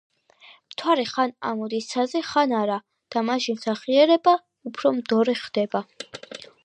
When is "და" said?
3.17-3.23